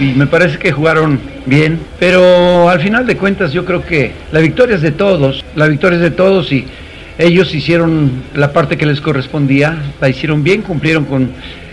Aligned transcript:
Y 0.00 0.12
me 0.14 0.26
parece 0.26 0.58
que 0.58 0.72
jugaron 0.72 1.20
bien, 1.46 1.78
pero 1.98 2.68
al 2.68 2.80
final 2.80 3.06
de 3.06 3.16
cuentas 3.16 3.52
yo 3.52 3.64
creo 3.64 3.84
que 3.84 4.12
la 4.32 4.40
victoria 4.40 4.76
es 4.76 4.82
de 4.82 4.92
todos, 4.92 5.44
la 5.54 5.68
victoria 5.68 5.96
es 5.96 6.02
de 6.02 6.10
todos 6.10 6.50
y 6.52 6.66
ellos 7.18 7.54
hicieron 7.54 8.24
la 8.34 8.52
parte 8.52 8.76
que 8.76 8.86
les 8.86 9.00
correspondía, 9.00 9.78
la 10.00 10.08
hicieron 10.08 10.42
bien, 10.42 10.62
cumplieron 10.62 11.04
con, 11.04 11.30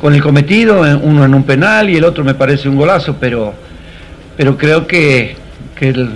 con 0.00 0.14
el 0.14 0.22
cometido, 0.22 0.86
eh, 0.86 0.94
uno 0.94 1.24
en 1.24 1.34
un 1.34 1.44
penal 1.44 1.88
y 1.88 1.96
el 1.96 2.04
otro 2.04 2.24
me 2.24 2.34
parece 2.34 2.68
un 2.68 2.76
golazo, 2.76 3.16
pero, 3.18 3.54
pero 4.36 4.58
creo 4.58 4.86
que, 4.86 5.36
que 5.78 5.88
el, 5.88 6.10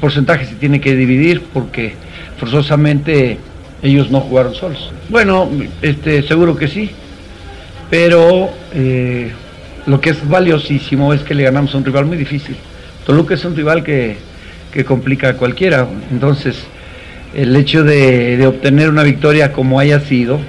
porcentaje 0.00 0.46
se 0.46 0.54
tiene 0.54 0.80
que 0.80 0.96
dividir 0.96 1.42
porque 1.52 1.94
forzosamente 2.38 3.38
ellos 3.82 4.10
no 4.10 4.20
jugaron 4.20 4.54
solos. 4.54 4.90
Bueno, 5.08 5.48
este, 5.82 6.22
seguro 6.22 6.56
que 6.56 6.66
sí, 6.66 6.90
pero 7.88 8.50
eh, 8.72 9.30
lo 9.86 10.00
que 10.00 10.10
es 10.10 10.28
valiosísimo 10.28 11.14
es 11.14 11.22
que 11.22 11.34
le 11.34 11.44
ganamos 11.44 11.74
a 11.74 11.78
un 11.78 11.84
rival 11.84 12.06
muy 12.06 12.16
difícil. 12.16 12.56
Toluca 13.04 13.34
es 13.34 13.44
un 13.44 13.56
rival 13.56 13.84
que, 13.84 14.16
que 14.72 14.84
complica 14.84 15.30
a 15.30 15.32
cualquiera, 15.34 15.86
entonces 16.10 16.66
el 17.34 17.54
hecho 17.54 17.84
de, 17.84 18.44
obtener 18.46 18.88
una 18.88 19.02
victoria 19.02 19.52
como 19.52 19.78
haya 19.78 20.00
sido, 20.00 20.40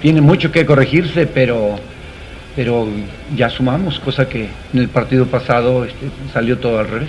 tiene 0.00 0.20
mucho 0.20 0.50
que 0.50 0.66
corregirse, 0.66 1.26
pero, 1.26 1.76
pero 2.56 2.88
ya 3.36 3.48
sumamos, 3.48 4.00
cosa 4.00 4.28
que 4.28 4.48
en 4.72 4.80
el 4.80 4.88
partido 4.88 5.26
pasado 5.26 5.84
este, 5.84 6.06
salió 6.32 6.58
todo 6.58 6.80
al 6.80 6.88
revés. 6.88 7.08